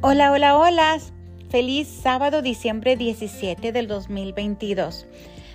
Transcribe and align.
Hola, 0.00 0.30
hola, 0.30 0.56
hola. 0.56 0.96
Feliz 1.50 1.88
sábado, 1.88 2.40
diciembre 2.40 2.94
17 2.94 3.72
del 3.72 3.88
2022. 3.88 5.08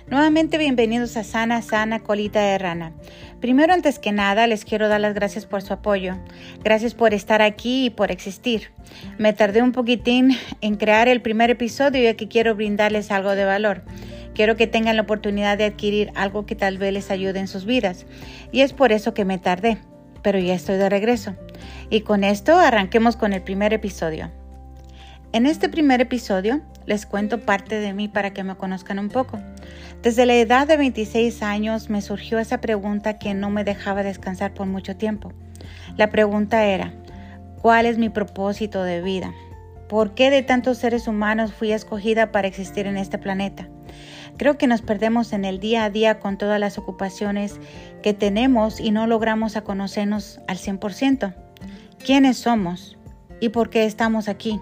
Nuevamente 0.06 0.58
bienvenidos 0.58 1.16
a 1.16 1.24
Sana, 1.24 1.62
Sana, 1.62 2.00
Colita 2.00 2.42
de 2.42 2.58
Rana. 2.58 2.92
Primero, 3.40 3.72
antes 3.72 3.98
que 3.98 4.12
nada, 4.12 4.46
les 4.46 4.66
quiero 4.66 4.88
dar 4.88 5.00
las 5.00 5.14
gracias 5.14 5.46
por 5.46 5.62
su 5.62 5.72
apoyo. 5.72 6.18
Gracias 6.62 6.92
por 6.92 7.14
estar 7.14 7.40
aquí 7.40 7.86
y 7.86 7.90
por 7.90 8.10
existir. 8.10 8.70
Me 9.16 9.32
tardé 9.32 9.62
un 9.62 9.72
poquitín 9.72 10.36
en 10.60 10.76
crear 10.76 11.08
el 11.08 11.22
primer 11.22 11.48
episodio 11.48 12.02
y 12.02 12.06
aquí 12.06 12.26
quiero 12.26 12.54
brindarles 12.54 13.10
algo 13.10 13.30
de 13.30 13.46
valor. 13.46 13.82
Quiero 14.34 14.56
que 14.56 14.66
tengan 14.66 14.96
la 14.96 15.02
oportunidad 15.02 15.56
de 15.56 15.64
adquirir 15.64 16.12
algo 16.16 16.44
que 16.44 16.54
tal 16.54 16.76
vez 16.76 16.92
les 16.92 17.10
ayude 17.10 17.40
en 17.40 17.48
sus 17.48 17.64
vidas. 17.64 18.04
Y 18.52 18.60
es 18.60 18.74
por 18.74 18.92
eso 18.92 19.14
que 19.14 19.24
me 19.24 19.38
tardé, 19.38 19.78
pero 20.22 20.38
ya 20.38 20.52
estoy 20.52 20.76
de 20.76 20.90
regreso. 20.90 21.34
Y 21.88 22.02
con 22.02 22.24
esto 22.24 22.58
arranquemos 22.58 23.16
con 23.16 23.32
el 23.32 23.40
primer 23.40 23.72
episodio. 23.72 24.30
En 25.34 25.46
este 25.46 25.68
primer 25.68 26.00
episodio 26.00 26.60
les 26.86 27.06
cuento 27.06 27.40
parte 27.40 27.80
de 27.80 27.92
mí 27.92 28.06
para 28.06 28.32
que 28.32 28.44
me 28.44 28.54
conozcan 28.54 29.00
un 29.00 29.08
poco. 29.08 29.40
Desde 30.00 30.26
la 30.26 30.36
edad 30.36 30.68
de 30.68 30.76
26 30.76 31.42
años 31.42 31.90
me 31.90 32.02
surgió 32.02 32.38
esa 32.38 32.60
pregunta 32.60 33.18
que 33.18 33.34
no 33.34 33.50
me 33.50 33.64
dejaba 33.64 34.04
descansar 34.04 34.54
por 34.54 34.68
mucho 34.68 34.94
tiempo. 34.94 35.32
La 35.96 36.08
pregunta 36.10 36.64
era, 36.66 36.94
¿cuál 37.60 37.86
es 37.86 37.98
mi 37.98 38.10
propósito 38.10 38.84
de 38.84 39.02
vida? 39.02 39.34
¿Por 39.88 40.14
qué 40.14 40.30
de 40.30 40.44
tantos 40.44 40.78
seres 40.78 41.08
humanos 41.08 41.52
fui 41.52 41.72
escogida 41.72 42.30
para 42.30 42.46
existir 42.46 42.86
en 42.86 42.96
este 42.96 43.18
planeta? 43.18 43.68
Creo 44.36 44.56
que 44.56 44.68
nos 44.68 44.82
perdemos 44.82 45.32
en 45.32 45.44
el 45.44 45.58
día 45.58 45.82
a 45.82 45.90
día 45.90 46.20
con 46.20 46.38
todas 46.38 46.60
las 46.60 46.78
ocupaciones 46.78 47.58
que 48.04 48.14
tenemos 48.14 48.78
y 48.78 48.92
no 48.92 49.08
logramos 49.08 49.56
a 49.56 49.62
conocernos 49.64 50.40
al 50.46 50.58
100% 50.58 51.34
quiénes 52.04 52.36
somos 52.36 52.96
y 53.40 53.48
por 53.48 53.68
qué 53.68 53.84
estamos 53.84 54.28
aquí. 54.28 54.60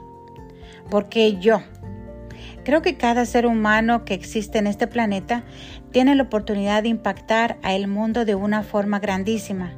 ¿Por 0.90 1.08
qué 1.08 1.38
yo? 1.38 1.62
Creo 2.64 2.80
que 2.80 2.96
cada 2.96 3.26
ser 3.26 3.46
humano 3.46 4.04
que 4.04 4.14
existe 4.14 4.58
en 4.58 4.66
este 4.66 4.86
planeta 4.86 5.42
tiene 5.90 6.14
la 6.14 6.24
oportunidad 6.24 6.82
de 6.82 6.90
impactar 6.90 7.58
a 7.62 7.74
el 7.74 7.88
mundo 7.88 8.24
de 8.24 8.34
una 8.34 8.62
forma 8.62 9.00
grandísima. 9.00 9.72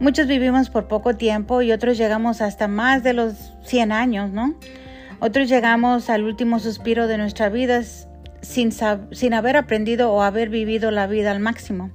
Muchos 0.00 0.26
vivimos 0.26 0.70
por 0.70 0.88
poco 0.88 1.16
tiempo 1.16 1.62
y 1.62 1.72
otros 1.72 1.98
llegamos 1.98 2.40
hasta 2.40 2.68
más 2.68 3.02
de 3.02 3.12
los 3.12 3.52
100 3.64 3.92
años, 3.92 4.30
¿no? 4.30 4.54
Otros 5.20 5.48
llegamos 5.48 6.08
al 6.08 6.24
último 6.24 6.58
suspiro 6.58 7.06
de 7.06 7.18
nuestra 7.18 7.50
vida 7.50 7.82
sin, 8.40 8.72
sin 9.12 9.34
haber 9.34 9.56
aprendido 9.56 10.10
o 10.10 10.22
haber 10.22 10.48
vivido 10.48 10.90
la 10.90 11.06
vida 11.06 11.30
al 11.30 11.40
máximo. 11.40 11.90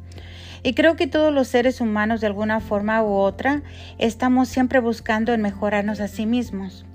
Y 0.61 0.73
creo 0.73 0.95
que 0.95 1.07
todos 1.07 1.33
los 1.33 1.47
seres 1.47 1.81
humanos 1.81 2.21
de 2.21 2.27
alguna 2.27 2.59
forma 2.59 3.03
u 3.03 3.13
otra 3.13 3.63
estamos 3.97 4.49
siempre 4.49 4.79
buscando 4.79 5.33
en 5.33 5.41
mejorarnos 5.41 5.99
a 5.99 6.07
sí 6.07 6.25
mismos. 6.25 6.85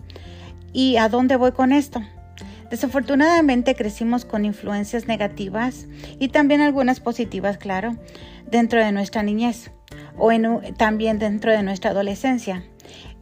¿Y 0.72 0.96
a 0.96 1.08
dónde 1.08 1.36
voy 1.36 1.52
con 1.52 1.72
esto? 1.72 2.02
Desafortunadamente 2.70 3.74
crecimos 3.74 4.24
con 4.24 4.44
influencias 4.44 5.08
negativas 5.08 5.86
y 6.18 6.28
también 6.28 6.60
algunas 6.60 7.00
positivas, 7.00 7.58
claro, 7.58 7.96
dentro 8.50 8.78
de 8.84 8.92
nuestra 8.92 9.22
niñez 9.22 9.72
o 10.16 10.30
también 10.76 11.18
dentro 11.18 11.52
de 11.52 11.62
nuestra 11.62 11.90
adolescencia. 11.90 12.62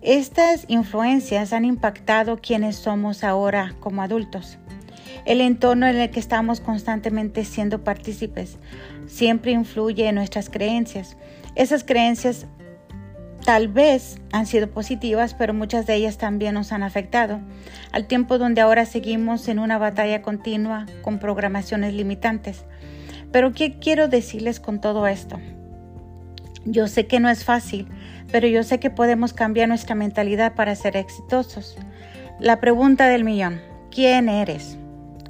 Estas 0.03 0.65
influencias 0.69 1.53
han 1.53 1.65
impactado 1.65 2.39
quienes 2.39 2.77
somos 2.77 3.25
ahora 3.25 3.75
como 3.81 4.03
adultos 4.03 4.59
el 5.29 5.43
entorno 5.43 5.87
en 5.87 5.97
el 5.97 6.11
que 6.11 6.21
estamos 6.21 6.61
constantemente 6.61 7.45
siendo 7.45 7.85
partícipes 7.85 8.57
siempre 9.07 9.53
influye 9.53 10.09
en 10.09 10.15
nuestras 10.15 10.49
creencias. 10.49 11.19
Esas 11.55 11.85
creencias 11.85 12.47
tal 13.49 13.69
vez 13.69 14.19
han 14.31 14.45
sido 14.45 14.69
positivas, 14.69 15.33
pero 15.33 15.55
muchas 15.55 15.87
de 15.87 15.95
ellas 15.95 16.19
también 16.19 16.53
nos 16.53 16.71
han 16.71 16.83
afectado, 16.83 17.41
al 17.93 18.07
tiempo 18.07 18.37
donde 18.37 18.61
ahora 18.61 18.85
seguimos 18.85 19.49
en 19.49 19.59
una 19.59 19.79
batalla 19.79 20.21
continua 20.21 20.85
con 21.01 21.19
programaciones 21.19 21.95
limitantes. 21.95 22.67
Pero 23.33 23.55
¿qué 23.55 23.79
quiero 23.79 24.07
decirles 24.07 24.61
con 24.61 24.83
todo 24.83 25.07
esto? 25.07 25.41
Yo 26.67 26.89
sé 26.89 27.07
que 27.07 27.21
no 27.21 27.31
es 27.31 27.43
fácil, 27.43 27.89
pero 28.31 28.47
yo 28.49 28.63
sé 28.65 28.81
que 28.81 28.91
podemos 28.91 29.33
cambiar 29.33 29.67
nuestra 29.67 29.95
mentalidad 29.95 30.55
para 30.55 30.75
ser 30.75 30.99
exitosos. 30.99 31.79
La 32.39 32.61
pregunta 32.61 33.09
del 33.09 33.25
millón, 33.25 33.63
¿quién 33.91 34.29
eres? 34.29 34.77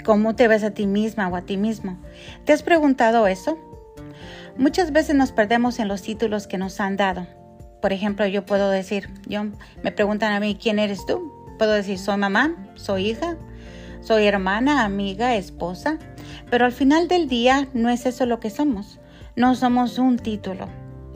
¿Cómo 0.04 0.34
te 0.34 0.48
ves 0.48 0.64
a 0.64 0.72
ti 0.72 0.88
misma 0.88 1.28
o 1.28 1.36
a 1.36 1.42
ti 1.42 1.56
mismo? 1.56 1.96
¿Te 2.44 2.52
has 2.52 2.64
preguntado 2.64 3.28
eso? 3.28 3.60
Muchas 4.56 4.90
veces 4.90 5.14
nos 5.14 5.30
perdemos 5.30 5.78
en 5.78 5.86
los 5.86 6.02
títulos 6.02 6.48
que 6.48 6.58
nos 6.58 6.80
han 6.80 6.96
dado. 6.96 7.37
Por 7.80 7.92
ejemplo, 7.92 8.26
yo 8.26 8.44
puedo 8.44 8.70
decir, 8.70 9.08
yo 9.26 9.44
me 9.82 9.92
preguntan 9.92 10.32
a 10.32 10.40
mí, 10.40 10.56
¿quién 10.60 10.78
eres 10.78 11.06
tú? 11.06 11.32
Puedo 11.58 11.72
decir, 11.72 11.98
soy 11.98 12.16
mamá, 12.16 12.54
soy 12.74 13.10
hija, 13.10 13.36
soy 14.00 14.26
hermana, 14.26 14.84
amiga, 14.84 15.34
esposa. 15.34 15.98
Pero 16.50 16.64
al 16.64 16.72
final 16.72 17.08
del 17.08 17.28
día 17.28 17.68
no 17.74 17.90
es 17.90 18.06
eso 18.06 18.26
lo 18.26 18.40
que 18.40 18.50
somos. 18.50 18.98
No 19.36 19.54
somos 19.54 19.98
un 19.98 20.18
título. 20.18 20.68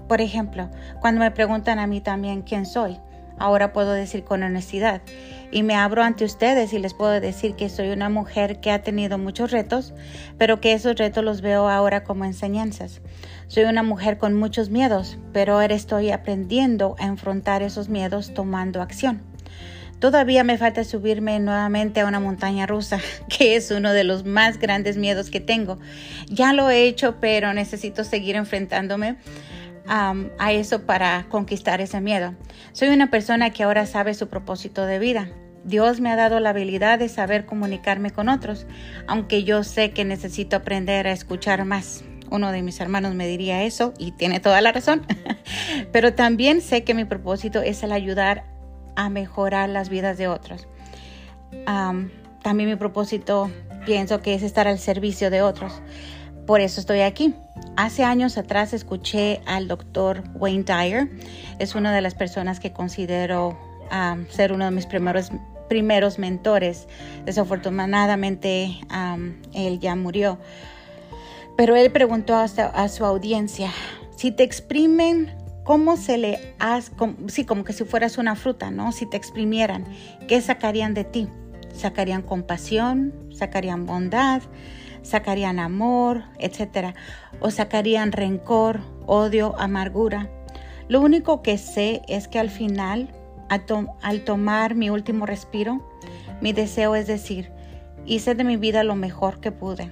Por 0.09 0.21
ejemplo, 0.21 0.71
cuando 1.01 1.21
me 1.21 1.31
preguntan 1.31 1.79
a 1.79 1.87
mí 1.87 2.01
también 2.01 2.43
quién 2.43 2.67
soy, 2.67 2.99
ahora 3.39 3.73
puedo 3.73 3.93
decir 3.93 4.25
con 4.25 4.43
honestidad. 4.43 5.03
Y 5.51 5.63
me 5.63 5.75
abro 5.75 6.03
ante 6.03 6.25
ustedes 6.25 6.73
y 6.73 6.79
les 6.79 6.95
puedo 6.95 7.21
decir 7.21 7.55
que 7.55 7.69
soy 7.69 7.91
una 7.91 8.09
mujer 8.09 8.61
que 8.61 8.71
ha 8.71 8.83
tenido 8.83 9.19
muchos 9.19 9.51
retos, 9.51 9.93
pero 10.39 10.61
que 10.61 10.73
esos 10.73 10.97
retos 10.97 11.23
los 11.23 11.43
veo 11.43 11.69
ahora 11.69 12.05
como 12.05 12.25
enseñanzas. 12.25 13.03
Soy 13.49 13.65
una 13.65 13.83
mujer 13.83 14.17
con 14.17 14.35
muchos 14.35 14.71
miedos, 14.71 15.19
pero 15.33 15.61
ahora 15.61 15.75
estoy 15.75 16.11
aprendiendo 16.11 16.97
a 16.99 17.07
enfrentar 17.07 17.63
esos 17.63 17.89
miedos 17.91 18.33
tomando 18.33 18.81
acción. 18.81 19.23
Todavía 20.03 20.43
me 20.43 20.59
falta 20.59 20.83
subirme 20.83 21.39
nuevamente 21.39 22.01
a 22.01 22.07
una 22.07 22.19
montaña 22.19 22.67
rusa, 22.67 22.99
que 23.29 23.55
es 23.55 23.71
uno 23.71 23.93
de 23.93 24.03
los 24.03 24.25
más 24.25 24.59
grandes 24.59 24.97
miedos 24.97 25.31
que 25.31 25.39
tengo. 25.39 25.79
Ya 26.27 26.53
lo 26.53 26.71
he 26.71 26.89
hecho, 26.89 27.21
pero 27.21 27.55
necesito 27.55 28.03
seguir 28.03 28.35
enfrentándome 28.35 29.17
a 29.87 30.53
eso 30.53 30.87
para 30.87 31.27
conquistar 31.29 31.81
ese 31.81 32.01
miedo. 32.01 32.35
Soy 32.73 32.89
una 32.89 33.11
persona 33.11 33.51
que 33.51 33.63
ahora 33.63 33.87
sabe 33.87 34.15
su 34.15 34.29
propósito 34.29 34.87
de 34.87 34.99
vida. 34.99 35.29
Dios 35.65 36.01
me 36.01 36.11
ha 36.11 36.17
dado 36.17 36.41
la 36.41 36.51
habilidad 36.51 36.99
de 36.99 37.09
saber 37.09 37.47
comunicarme 37.47 38.11
con 38.11 38.29
otros, 38.29 38.67
aunque 39.07 39.45
yo 39.45 39.63
sé 39.63 39.93
que 39.93 40.05
necesito 40.05 40.57
aprender 40.57 41.07
a 41.07 41.13
escuchar 41.13 41.65
más. 41.65 42.05
Uno 42.31 42.51
de 42.51 42.63
mis 42.63 42.81
hermanos 42.81 43.15
me 43.15 43.27
diría 43.27 43.63
eso 43.63 43.93
y 43.99 44.13
tiene 44.13 44.41
toda 44.41 44.61
la 44.61 44.73
razón. 44.73 45.07
Pero 45.93 46.15
también 46.15 46.61
sé 46.63 46.83
que 46.83 46.95
mi 46.95 47.05
propósito 47.05 47.61
es 47.61 47.83
el 47.83 47.93
ayudar 47.93 48.45
a 48.97 49.09
mejorar 49.09 49.69
las 49.69 49.89
vidas 49.89 50.19
de 50.19 50.29
otros. 50.29 50.67
también 52.43 52.69
mi 52.69 52.77
propósito 52.77 53.51
pienso 53.85 54.21
que 54.21 54.35
es 54.35 54.43
estar 54.43 54.67
al 54.67 54.79
servicio 54.79 55.31
de 55.31 55.43
otros. 55.43 55.81
Por 56.53 56.61
eso 56.61 56.81
estoy 56.81 57.01
aquí. 57.01 57.35
Hace 57.79 58.05
años 58.05 58.37
atrás 58.37 58.75
escuché 58.75 59.41
al 59.47 59.69
doctor 59.69 60.23
Wayne 60.35 60.65
Dyer. 60.65 61.09
Es 61.59 61.75
una 61.75 61.95
de 61.95 62.03
las 62.03 62.15
personas 62.15 62.61
que 62.61 62.75
considero 62.75 63.59
ser 64.29 64.53
uno 64.53 64.67
de 64.67 64.71
mis 64.71 64.85
primeros, 64.85 65.33
primeros 65.71 66.19
mentores. 66.19 66.89
Desafortunadamente, 67.25 68.71
él 69.55 69.81
ya 69.81 69.97
murió. 69.97 70.39
Pero 71.57 71.75
él 71.75 71.91
preguntó 71.91 72.35
a, 72.35 72.43
a 72.43 72.89
su 72.91 73.07
audiencia, 73.07 73.71
si 74.15 74.31
te 74.31 74.43
exprimen 74.43 75.35
¿Cómo 75.65 75.97
se 75.97 76.19
le 76.19 76.55
hace? 76.59 76.93
Sí, 77.29 77.47
como 77.47 77.65
que 77.65 77.73
si 77.73 77.85
fueras 77.85 78.19
una 78.19 78.37
fruta, 78.37 78.71
¿no? 78.71 78.93
Si 78.93 79.09
te 79.09 79.17
exprimieran, 79.17 79.87
¿qué 80.29 80.39
sacarían 80.43 80.93
de 80.93 81.05
ti? 81.05 81.29
¿Sacarían 81.75 82.21
compasión? 82.21 83.15
¿Sacarían 83.33 83.87
bondad? 83.87 84.43
Sacarían 85.03 85.59
amor, 85.59 86.25
etc. 86.39 86.95
O 87.41 87.51
sacarían 87.51 88.13
rencor, 88.13 88.81
odio, 89.07 89.55
amargura. 89.59 90.31
Lo 90.89 91.01
único 91.01 91.43
que 91.43 91.59
sé 91.59 92.03
es 92.09 92.29
que 92.29 92.39
al 92.39 92.51
final, 92.51 93.09
al, 93.49 94.25
tomar 94.25 94.75
mi 94.75 94.91
último 94.91 95.27
respiro, 95.27 95.87
mi 96.41 96.53
deseo 96.53 96.95
es 96.95 97.07
decir, 97.07 97.51
hice 98.05 98.35
de 98.35 98.45
mi 98.45 98.57
vida 98.57 98.83
lo 98.85 98.95
mejor 98.95 99.41
que 99.41 99.53
pude 99.53 99.91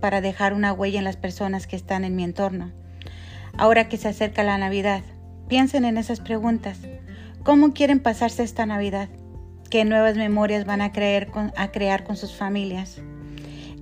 para 0.00 0.20
dejar 0.20 0.52
una 0.52 0.72
huella 0.72 0.98
en 0.98 1.04
las 1.04 1.16
personas 1.16 1.66
que 1.66 1.76
están 1.76 2.04
en 2.04 2.14
mi 2.14 2.24
entorno. 2.24 2.72
Ahora 3.56 3.88
que 3.88 3.96
se 3.96 4.08
acerca 4.08 4.42
la 4.42 4.58
Navidad, 4.58 5.02
piensen 5.48 5.84
en 5.84 5.96
esas 5.96 6.20
preguntas. 6.20 6.80
¿Cómo 7.42 7.72
quieren 7.72 8.00
pasarse 8.00 8.42
esta 8.42 8.66
Navidad? 8.66 9.08
¿Qué 9.70 9.84
nuevas 9.84 10.16
memorias 10.16 10.66
van 10.66 10.82
a, 10.82 10.92
crear 10.92 12.04
con 12.04 12.16
sus 12.16 12.34
familias? 12.34 13.00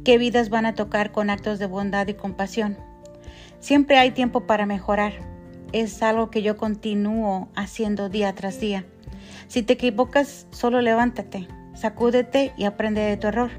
Qué 0.04 0.18
vidas 0.18 0.48
van 0.48 0.66
a 0.66 0.74
tocar 0.74 1.12
con 1.12 1.30
actos 1.30 1.58
de 1.58 1.66
bondad 1.66 2.06
y 2.08 2.14
compasión. 2.14 2.76
Siempre 3.60 3.98
hay 3.98 4.10
tiempo 4.10 4.46
para 4.46 4.66
mejorar. 4.66 5.12
Es 5.72 6.02
algo 6.02 6.30
que 6.30 6.42
yo 6.42 6.56
continúo 6.56 7.48
haciendo 7.54 8.08
día 8.08 8.34
tras 8.34 8.60
día. 8.60 8.84
Si 9.48 9.62
te 9.62 9.74
equivocas, 9.74 10.46
solo 10.50 10.80
levántate, 10.80 11.46
sacúdete 11.74 12.52
y 12.56 12.64
aprende 12.64 13.00
de 13.00 13.16
tu 13.16 13.28
error. 13.28 13.50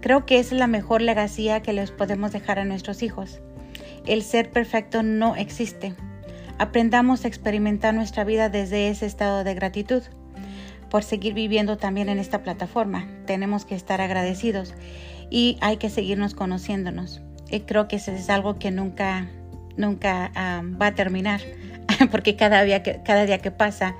Creo 0.00 0.26
que 0.26 0.38
es 0.38 0.52
la 0.52 0.66
mejor 0.66 1.02
legacía 1.02 1.62
que 1.62 1.72
les 1.72 1.90
podemos 1.90 2.32
dejar 2.32 2.58
a 2.58 2.64
nuestros 2.64 3.02
hijos. 3.02 3.40
El 4.06 4.22
ser 4.22 4.50
perfecto 4.50 5.02
no 5.02 5.36
existe. 5.36 5.94
Aprendamos 6.58 7.24
a 7.24 7.28
experimentar 7.28 7.94
nuestra 7.94 8.24
vida 8.24 8.48
desde 8.48 8.88
ese 8.88 9.06
estado 9.06 9.44
de 9.44 9.54
gratitud. 9.54 10.02
Por 10.90 11.04
seguir 11.04 11.34
viviendo 11.34 11.76
también 11.78 12.08
en 12.08 12.18
esta 12.18 12.42
plataforma. 12.42 13.06
Tenemos 13.26 13.64
que 13.64 13.74
estar 13.74 14.00
agradecidos 14.00 14.74
y 15.30 15.56
hay 15.60 15.76
que 15.76 15.88
seguirnos 15.88 16.34
conociéndonos. 16.34 17.22
Y 17.50 17.60
creo 17.60 17.88
que 17.88 17.96
eso 17.96 18.12
es 18.12 18.28
algo 18.28 18.58
que 18.58 18.70
nunca, 18.70 19.28
nunca 19.76 20.30
va 20.80 20.86
a 20.86 20.94
terminar, 20.94 21.40
porque 22.10 22.36
cada 22.36 22.62
día 22.64 22.82
que, 22.82 23.00
cada 23.04 23.24
día 23.24 23.38
que 23.38 23.50
pasa 23.50 23.94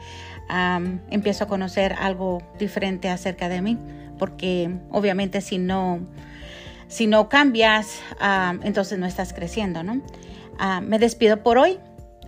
empiezo 1.11 1.45
a 1.45 1.47
conocer 1.47 1.95
algo 1.99 2.43
diferente 2.59 3.09
acerca 3.09 3.49
de 3.49 3.63
mí, 3.63 3.79
porque 4.19 4.71
obviamente 4.91 5.41
si 5.41 5.59
no, 5.59 6.01
si 6.89 7.07
no 7.07 7.29
cambias, 7.29 8.01
entonces 8.63 8.99
no 8.99 9.07
estás 9.07 9.33
creciendo, 9.33 9.83
¿no? 9.85 10.03
me 10.83 10.99
despido 10.99 11.43
por 11.43 11.59
hoy. 11.59 11.79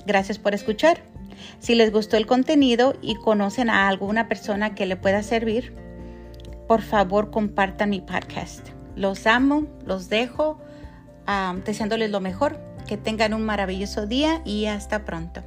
Gracias 0.06 0.38
por 0.38 0.55
escuchar. 0.55 1.12
Si 1.58 1.75
les 1.75 1.93
gustó 1.93 2.17
el 2.17 2.26
contenido 2.26 2.94
y 3.02 3.14
conocen 3.17 3.70
a 3.70 3.88
alguna 3.88 4.29
persona 4.29 4.75
que 4.75 4.87
le 4.87 4.96
pueda 4.96 5.23
servir, 5.23 5.75
por 6.69 6.82
favor 6.82 7.31
compartan 7.31 7.90
mi 7.90 8.00
podcast. 8.00 8.69
Los 8.96 9.26
amo, 9.26 9.67
los 9.84 10.08
dejo, 10.08 10.58
deseándoles 11.64 12.11
lo 12.11 12.20
mejor. 12.20 12.61
Que 12.87 12.96
tengan 12.96 13.32
un 13.32 13.43
maravilloso 13.43 14.06
día 14.06 14.43
y 14.44 14.67
hasta 14.67 15.05
pronto. 15.05 15.43